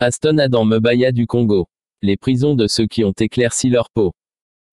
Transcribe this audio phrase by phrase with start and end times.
[0.00, 1.66] Aston Adam Mebaya du Congo.
[2.02, 4.12] Les prisons de ceux qui ont éclairci leur peau.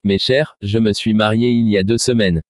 [0.04, 2.44] Mes chers, je me suis marié il y a deux semaines.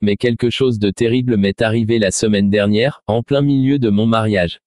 [0.00, 4.06] Mais quelque chose de terrible m'est arrivé la semaine dernière, en plein milieu de mon
[4.06, 4.60] mariage.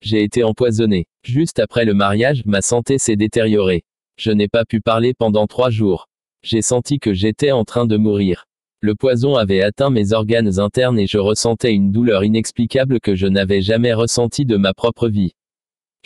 [0.00, 1.06] J'ai été empoisonné.
[1.24, 3.82] Juste après le mariage, ma santé s'est détériorée.
[4.16, 6.06] Je n'ai pas pu parler pendant trois jours.
[6.44, 8.44] J'ai senti que j'étais en train de mourir.
[8.80, 13.26] Le poison avait atteint mes organes internes et je ressentais une douleur inexplicable que je
[13.26, 15.32] n'avais jamais ressentie de ma propre vie.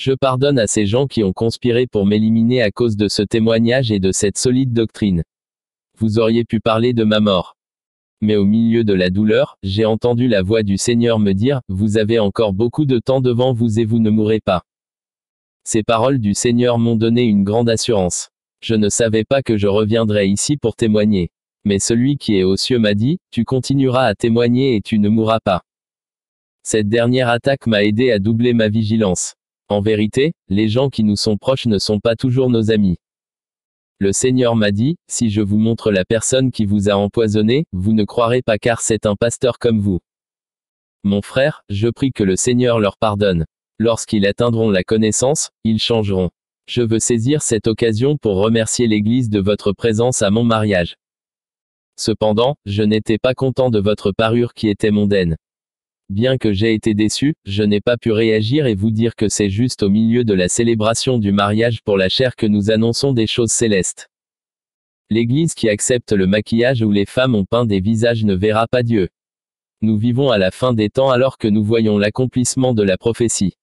[0.00, 3.92] Je pardonne à ces gens qui ont conspiré pour m'éliminer à cause de ce témoignage
[3.92, 5.24] et de cette solide doctrine.
[5.98, 7.58] Vous auriez pu parler de ma mort.
[8.22, 11.98] Mais au milieu de la douleur, j'ai entendu la voix du Seigneur me dire, Vous
[11.98, 14.62] avez encore beaucoup de temps devant vous et vous ne mourrez pas.
[15.64, 18.30] Ces paroles du Seigneur m'ont donné une grande assurance.
[18.62, 21.30] Je ne savais pas que je reviendrais ici pour témoigner.
[21.66, 25.10] Mais celui qui est aux cieux m'a dit, Tu continueras à témoigner et tu ne
[25.10, 25.60] mourras pas.
[26.62, 29.34] Cette dernière attaque m'a aidé à doubler ma vigilance.
[29.70, 32.96] En vérité, les gens qui nous sont proches ne sont pas toujours nos amis.
[34.00, 37.92] Le Seigneur m'a dit, si je vous montre la personne qui vous a empoisonné, vous
[37.92, 40.00] ne croirez pas car c'est un pasteur comme vous.
[41.04, 43.44] Mon frère, je prie que le Seigneur leur pardonne.
[43.78, 46.30] Lorsqu'ils atteindront la connaissance, ils changeront.
[46.66, 50.96] Je veux saisir cette occasion pour remercier l'Église de votre présence à mon mariage.
[51.96, 55.36] Cependant, je n'étais pas content de votre parure qui était mondaine.
[56.10, 59.48] Bien que j'ai été déçu, je n'ai pas pu réagir et vous dire que c'est
[59.48, 63.28] juste au milieu de la célébration du mariage pour la chair que nous annonçons des
[63.28, 64.08] choses célestes.
[65.08, 68.82] L'Église qui accepte le maquillage où les femmes ont peint des visages ne verra pas
[68.82, 69.08] Dieu.
[69.82, 73.54] Nous vivons à la fin des temps alors que nous voyons l'accomplissement de la prophétie.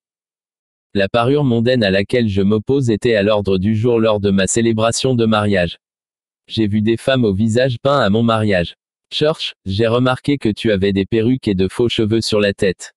[0.94, 4.46] La parure mondaine à laquelle je m'oppose était à l'ordre du jour lors de ma
[4.46, 5.76] célébration de mariage.
[6.46, 8.77] J'ai vu des femmes au visage peint à mon mariage.
[9.10, 12.92] Church, j'ai remarqué que tu avais des perruques et de faux cheveux sur la tête.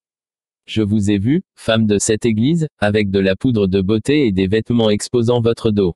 [0.67, 4.33] Je vous ai vu, femme de cette église, avec de la poudre de beauté et
[4.33, 5.95] des vêtements exposant votre dos.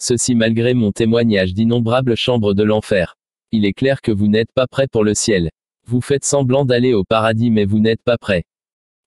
[0.00, 3.16] Ceci malgré mon témoignage d'innombrables chambres de l'enfer.
[3.52, 5.50] Il est clair que vous n'êtes pas prêt pour le ciel.
[5.86, 8.44] Vous faites semblant d'aller au paradis mais vous n'êtes pas prêt.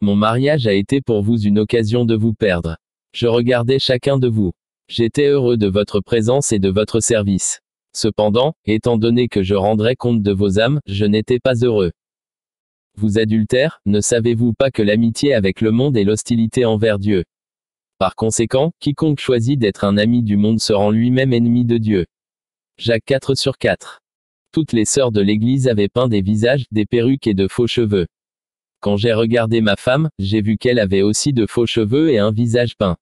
[0.02, 2.78] Mon mariage a été pour vous une occasion de vous perdre.
[3.12, 4.54] Je regardais chacun de vous.
[4.88, 7.60] J'étais heureux de votre présence et de votre service.
[7.98, 11.92] Cependant, étant donné que je rendrais compte de vos âmes, je n'étais pas heureux.
[12.96, 17.24] Vous adultères, ne savez-vous pas que l'amitié avec le monde est l'hostilité envers Dieu?
[17.98, 22.06] Par conséquent, quiconque choisit d'être un ami du monde se rend lui-même ennemi de Dieu.
[22.78, 24.04] Jacques 4 sur 4.
[24.52, 28.06] Toutes les sœurs de l'Église avaient peint des visages, des perruques et de faux cheveux.
[28.80, 32.32] Quand j'ai regardé ma femme, j'ai vu qu'elle avait aussi de faux cheveux et un
[32.32, 32.98] visage peint.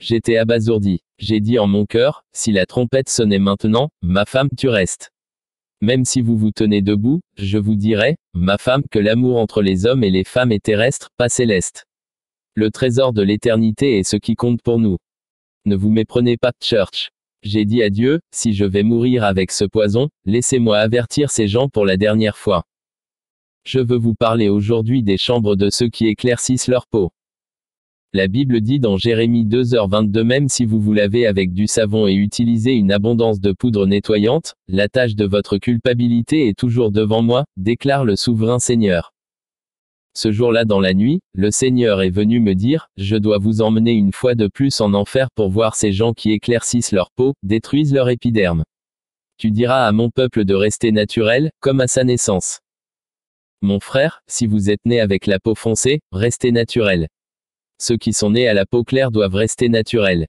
[0.00, 1.00] J'étais abasourdi.
[1.18, 5.10] J'ai dit en mon cœur, si la trompette sonnait maintenant, ma femme tu restes.
[5.80, 9.86] Même si vous vous tenez debout, je vous dirai, ma femme, que l'amour entre les
[9.86, 11.84] hommes et les femmes est terrestre, pas céleste.
[12.54, 14.98] Le trésor de l'éternité est ce qui compte pour nous.
[15.64, 17.10] Ne vous méprenez pas, Church.
[17.42, 21.68] J'ai dit à Dieu, si je vais mourir avec ce poison, laissez-moi avertir ces gens
[21.68, 22.64] pour la dernière fois.
[23.64, 27.10] Je veux vous parler aujourd'hui des chambres de ceux qui éclaircissent leur peau.
[28.14, 32.14] La Bible dit dans Jérémie 2h22 même si vous vous lavez avec du savon et
[32.14, 37.44] utilisez une abondance de poudre nettoyante, la tâche de votre culpabilité est toujours devant moi,
[37.58, 39.12] déclare le souverain Seigneur.
[40.14, 43.92] Ce jour-là dans la nuit, le Seigneur est venu me dire, je dois vous emmener
[43.92, 47.92] une fois de plus en enfer pour voir ces gens qui éclaircissent leur peau, détruisent
[47.92, 48.64] leur épiderme.
[49.36, 52.60] Tu diras à mon peuple de rester naturel, comme à sa naissance.
[53.60, 57.06] Mon frère, si vous êtes né avec la peau foncée, restez naturel.
[57.80, 60.26] Ceux qui sont nés à la peau claire doivent rester naturels.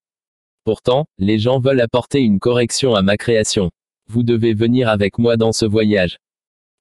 [0.64, 3.72] Pourtant, les gens veulent apporter une correction à ma création.
[4.08, 6.18] Vous devez venir avec moi dans ce voyage.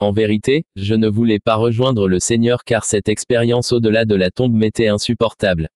[0.00, 4.30] En vérité, je ne voulais pas rejoindre le Seigneur car cette expérience au-delà de la
[4.30, 5.68] tombe m'était insupportable.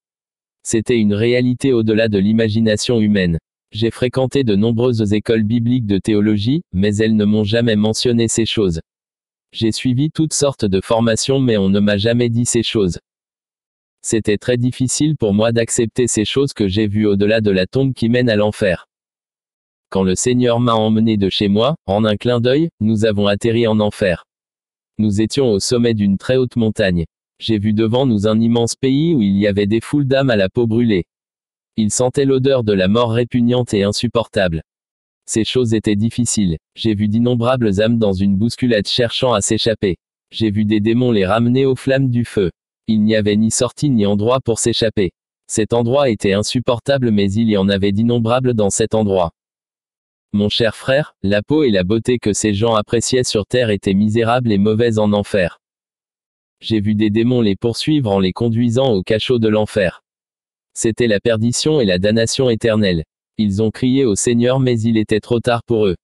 [0.63, 3.39] C'était une réalité au-delà de l'imagination humaine.
[3.73, 8.47] J'ai fréquenté de nombreuses écoles bibliques de théologie, mais elles ne m'ont jamais mentionné ces
[8.47, 8.81] choses.
[9.53, 12.99] J'ai suivi toutes sortes de formations mais on ne m'a jamais dit ces choses.
[14.03, 17.95] C'était très difficile pour moi d'accepter ces choses que j'ai vues au-delà de la tombe
[17.95, 18.89] qui mène à l'enfer.
[19.91, 23.67] Quand le Seigneur m'a emmené de chez moi, en un clin d'œil, nous avons atterri
[23.67, 24.25] en enfer.
[24.99, 27.05] Nous étions au sommet d'une très haute montagne.
[27.39, 30.37] J'ai vu devant nous un immense pays où il y avait des foules d'âmes à
[30.37, 31.05] la peau brûlée.
[31.77, 34.63] Il sentait l'odeur de la mort répugnante et insupportable.
[35.27, 36.57] Ces choses étaient difficiles.
[36.75, 39.97] J'ai vu d'innombrables âmes dans une bousculade cherchant à s'échapper.
[40.31, 42.51] J'ai vu des démons les ramener aux flammes du feu.
[42.87, 45.13] Il n'y avait ni sortie ni endroit pour s'échapper.
[45.47, 49.33] Cet endroit était insupportable mais il y en avait d'innombrables dans cet endroit.
[50.33, 53.93] Mon cher frère, la peau et la beauté que ces gens appréciaient sur terre étaient
[53.93, 55.59] misérables et mauvaises en enfer.
[56.61, 60.03] J'ai vu des démons les poursuivre en les conduisant au cachot de l'enfer.
[60.75, 63.05] C'était la perdition et la damnation éternelle.
[63.37, 65.97] Ils ont crié au Seigneur mais il était trop tard pour eux.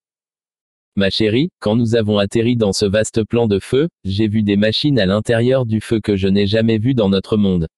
[0.98, 4.56] Ma chérie, quand nous avons atterri dans ce vaste plan de feu, j'ai vu des
[4.56, 7.68] machines à l'intérieur du feu que je n'ai jamais vues dans notre monde.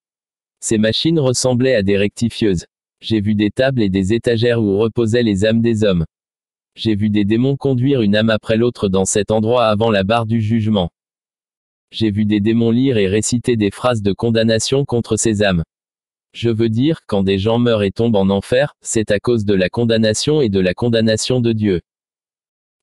[0.61, 2.65] Ces machines ressemblaient à des rectifieuses.
[3.03, 6.07] J'ai vu des tables et des étagères où reposaient les âmes des hommes.
[6.77, 10.25] J'ai vu des démons conduire une âme après l'autre dans cet endroit avant la barre
[10.25, 10.89] du jugement.
[11.91, 15.63] J'ai vu des démons lire et réciter des phrases de condamnation contre ces âmes.
[16.33, 19.53] Je veux dire, quand des gens meurent et tombent en enfer, c'est à cause de
[19.53, 21.83] la condamnation et de la condamnation de Dieu.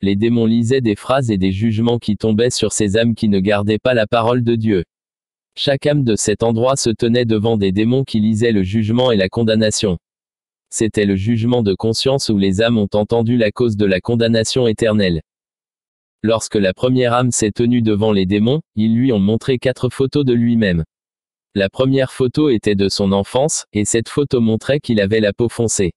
[0.01, 3.39] Les démons lisaient des phrases et des jugements qui tombaient sur ces âmes qui ne
[3.39, 4.83] gardaient pas la parole de Dieu.
[5.55, 9.17] Chaque âme de cet endroit se tenait devant des démons qui lisaient le jugement et
[9.17, 9.97] la condamnation.
[10.69, 14.67] C'était le jugement de conscience où les âmes ont entendu la cause de la condamnation
[14.67, 15.21] éternelle.
[16.21, 20.25] Lorsque la première âme s'est tenue devant les démons, ils lui ont montré quatre photos
[20.25, 20.83] de lui-même.
[21.55, 25.49] La première photo était de son enfance, et cette photo montrait qu'il avait la peau
[25.49, 25.93] foncée.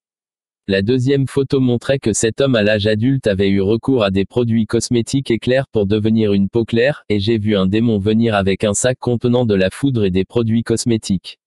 [0.68, 4.24] La deuxième photo montrait que cet homme à l'âge adulte avait eu recours à des
[4.24, 8.62] produits cosmétiques éclairs pour devenir une peau claire, et j'ai vu un démon venir avec
[8.62, 11.38] un sac contenant de la foudre et des produits cosmétiques.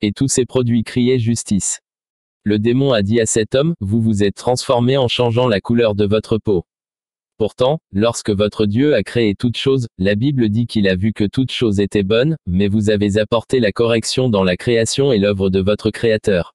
[0.00, 1.80] Et tous ces produits criaient justice.
[2.42, 5.94] Le démon a dit à cet homme, vous vous êtes transformé en changeant la couleur
[5.94, 6.64] de votre peau.
[7.36, 11.24] Pourtant, lorsque votre Dieu a créé toute chose, la Bible dit qu'il a vu que
[11.24, 15.50] toute chose était bonne, mais vous avez apporté la correction dans la création et l'œuvre
[15.50, 16.53] de votre Créateur.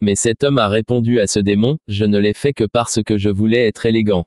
[0.00, 3.18] Mais cet homme a répondu à ce démon, je ne l'ai fait que parce que
[3.18, 4.26] je voulais être élégant.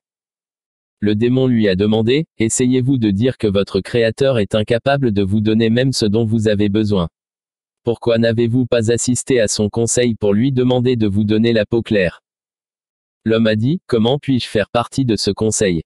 [1.00, 5.42] Le démon lui a demandé, essayez-vous de dire que votre Créateur est incapable de vous
[5.42, 7.10] donner même ce dont vous avez besoin.
[7.84, 11.82] Pourquoi n'avez-vous pas assisté à son conseil pour lui demander de vous donner la peau
[11.82, 12.22] claire?
[13.26, 15.82] L'homme a dit, Comment puis-je faire partie de ce conseil?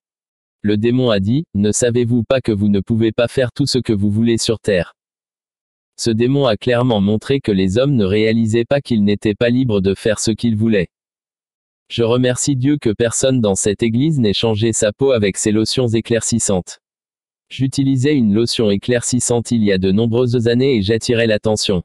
[0.60, 3.78] Le démon a dit, Ne savez-vous pas que vous ne pouvez pas faire tout ce
[3.78, 4.92] que vous voulez sur terre?
[5.98, 9.80] Ce démon a clairement montré que les hommes ne réalisaient pas qu'ils n'étaient pas libres
[9.80, 10.88] de faire ce qu'ils voulaient.
[11.88, 15.86] Je remercie Dieu que personne dans cette église n'ait changé sa peau avec ses lotions
[15.86, 16.80] éclaircissantes.
[17.48, 21.82] J'utilisais une lotion éclaircissante il y a de nombreuses années et j'attirais l'attention.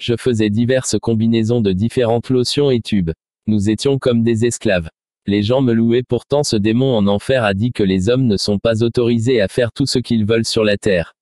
[0.00, 3.12] Je faisais diverses combinaisons de différentes lotions et tubes.
[3.46, 4.90] Nous étions comme des esclaves.
[5.26, 8.36] Les gens me louaient pourtant ce démon en enfer a dit que les hommes ne
[8.36, 11.14] sont pas autorisés à faire tout ce qu'ils veulent sur la terre.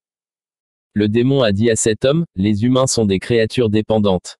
[0.99, 4.37] Le démon a dit à cet homme, les humains sont des créatures dépendantes.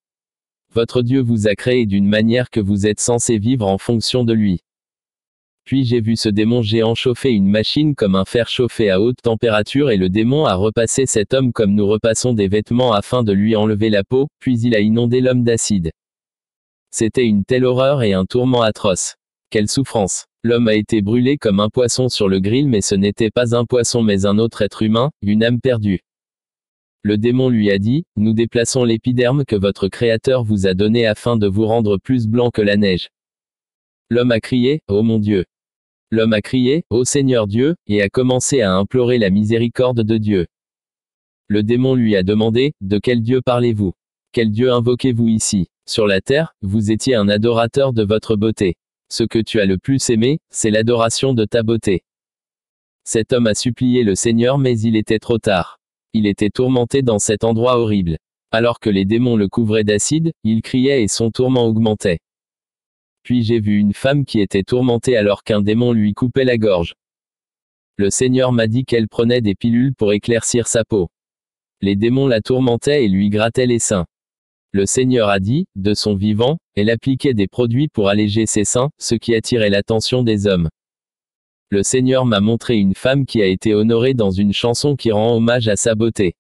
[0.75, 4.33] Votre Dieu vous a créé d'une manière que vous êtes censé vivre en fonction de
[4.33, 4.65] lui.
[5.65, 9.23] Puis j'ai vu ce démon géant chauffer une machine comme un fer chauffé à haute
[9.23, 13.33] température et le démon a repassé cet homme comme nous repassons des vêtements afin de
[13.33, 15.93] lui enlever la peau, puis il a inondé l'homme d'acide.
[16.91, 19.15] C'était une telle horreur et un tourment atroce.
[19.51, 20.27] Quelle souffrance.
[20.43, 23.65] L'homme a été brûlé comme un poisson sur le grill mais ce n'était pas un
[23.65, 26.01] poisson mais un autre être humain, une âme perdue.
[27.03, 31.37] Le démon lui a dit, nous déplaçons l'épiderme que votre Créateur vous a donné afin
[31.37, 33.09] de vous rendre plus blanc que la neige.
[34.11, 35.45] L'homme a crié, Oh mon Dieu.
[36.11, 40.47] L'homme a crié, Ô Seigneur Dieu, et a commencé à implorer la miséricorde de Dieu.
[41.47, 43.93] Le démon lui a demandé, De quel Dieu parlez-vous?
[44.33, 45.69] Quel Dieu invoquez-vous ici?
[45.87, 48.77] Sur la terre, vous étiez un adorateur de votre beauté.
[49.11, 52.03] Ce que tu as le plus aimé, c'est l'adoration de ta beauté.
[53.05, 55.78] Cet homme a supplié le Seigneur mais il était trop tard.
[56.15, 58.17] Il était tourmenté dans cet endroit horrible.
[58.51, 62.19] Alors que les démons le couvraient d'acide, il criait et son tourment augmentait.
[63.23, 66.95] Puis j'ai vu une femme qui était tourmentée alors qu'un démon lui coupait la gorge.
[67.97, 71.09] Le Seigneur m'a dit qu'elle prenait des pilules pour éclaircir sa peau.
[71.83, 74.07] Les démons la tourmentaient et lui grattaient les seins.
[74.73, 78.91] Le Seigneur a dit, de son vivant, elle appliquait des produits pour alléger ses seins,
[78.99, 80.69] ce qui attirait l'attention des hommes.
[81.71, 85.37] Le Seigneur m'a montré une femme qui a été honorée dans une chanson qui rend
[85.37, 86.35] hommage à sa beauté.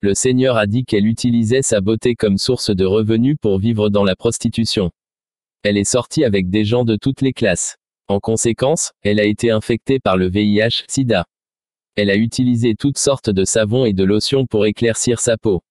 [0.00, 4.04] Le Seigneur a dit qu'elle utilisait sa beauté comme source de revenus pour vivre dans
[4.04, 4.90] la prostitution.
[5.64, 7.76] Elle est sortie avec des gens de toutes les classes.
[8.08, 11.26] En conséquence, elle a été infectée par le VIH, SIDA.
[11.96, 15.62] Elle a utilisé toutes sortes de savons et de lotions pour éclaircir sa peau.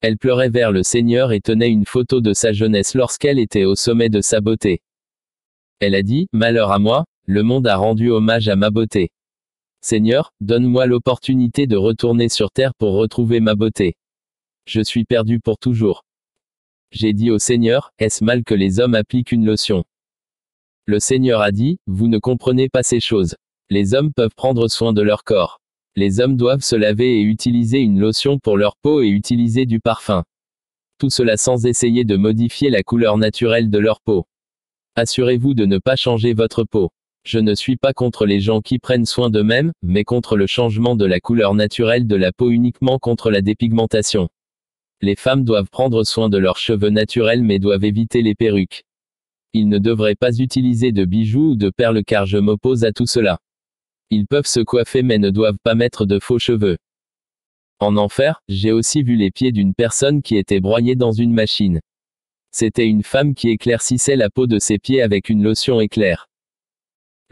[0.00, 3.76] Elle pleurait vers le Seigneur et tenait une photo de sa jeunesse lorsqu'elle était au
[3.76, 4.82] sommet de sa beauté.
[5.78, 9.10] Elle a dit, Malheur à moi, le monde a rendu hommage à ma beauté.
[9.80, 13.94] Seigneur, donne-moi l'opportunité de retourner sur terre pour retrouver ma beauté.
[14.66, 16.04] Je suis perdu pour toujours.
[16.90, 19.84] J'ai dit au Seigneur, est-ce mal que les hommes appliquent une lotion?
[20.84, 23.34] Le Seigneur a dit, vous ne comprenez pas ces choses.
[23.70, 25.58] Les hommes peuvent prendre soin de leur corps.
[25.96, 29.80] Les hommes doivent se laver et utiliser une lotion pour leur peau et utiliser du
[29.80, 30.22] parfum.
[30.98, 34.26] Tout cela sans essayer de modifier la couleur naturelle de leur peau.
[34.96, 36.90] Assurez-vous de ne pas changer votre peau.
[37.24, 40.96] Je ne suis pas contre les gens qui prennent soin d'eux-mêmes, mais contre le changement
[40.96, 44.28] de la couleur naturelle de la peau uniquement contre la dépigmentation.
[45.00, 48.84] Les femmes doivent prendre soin de leurs cheveux naturels mais doivent éviter les perruques.
[49.52, 53.06] Ils ne devraient pas utiliser de bijoux ou de perles car je m'oppose à tout
[53.06, 53.38] cela.
[54.10, 56.76] Ils peuvent se coiffer mais ne doivent pas mettre de faux cheveux.
[57.78, 61.80] En enfer, j'ai aussi vu les pieds d'une personne qui était broyée dans une machine.
[62.50, 66.28] C'était une femme qui éclaircissait la peau de ses pieds avec une lotion éclair.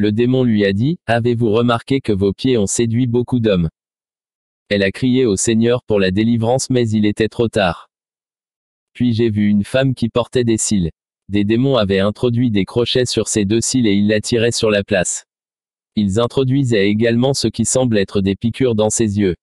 [0.01, 3.69] Le démon lui a dit, Avez-vous remarqué que vos pieds ont séduit beaucoup d'hommes?
[4.71, 7.91] Elle a crié au Seigneur pour la délivrance mais il était trop tard.
[8.95, 10.91] Puis j'ai vu une femme qui portait des cils.
[11.29, 14.71] Des démons avaient introduit des crochets sur ses deux cils et ils la tiraient sur
[14.71, 15.27] la place.
[15.97, 19.37] Ils introduisaient également ce qui semble être des piqûres dans ses yeux.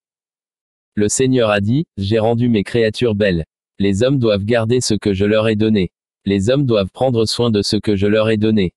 [0.96, 3.44] Le Seigneur a dit, J'ai rendu mes créatures belles.
[3.78, 5.92] Les hommes doivent garder ce que je leur ai donné.
[6.24, 8.72] Les hommes doivent prendre soin de ce que je leur ai donné.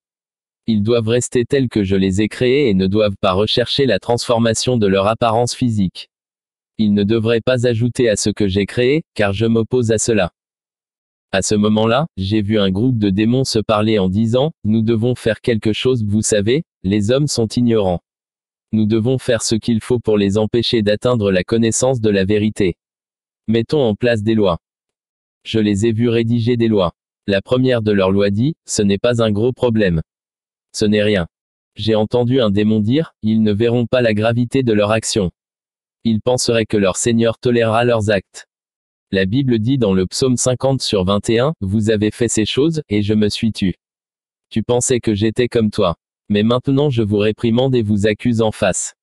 [0.74, 4.00] Ils doivent rester tels que je les ai créés et ne doivent pas rechercher la
[4.00, 6.08] transformation de leur apparence physique.
[6.78, 10.32] Ils ne devraient pas ajouter à ce que j'ai créé, car je m'oppose à cela.
[11.34, 15.14] À ce moment-là, j'ai vu un groupe de démons se parler en disant, Nous devons
[15.14, 18.00] faire quelque chose, vous savez, les hommes sont ignorants.
[18.72, 22.78] Nous devons faire ce qu'il faut pour les empêcher d'atteindre la connaissance de la vérité.
[23.50, 24.60] Mettons en place des lois.
[25.44, 26.94] Je les ai vus rédiger des lois.
[27.28, 30.02] La première de leurs lois dit, ce n'est pas un gros problème.
[30.74, 31.28] Ce n'est rien.
[31.76, 35.32] J'ai entendu un démon dire, ils ne verront pas la gravité de leur action.
[36.04, 38.48] Ils penseraient que leur Seigneur tolérera leurs actes.
[39.12, 43.02] La Bible dit dans le psaume 50 sur 21, Vous avez fait ces choses, et
[43.02, 43.76] je me suis tu.
[44.50, 45.96] Tu pensais que j'étais comme toi.
[46.30, 48.94] Mais maintenant je vous réprimande et vous accuse en face.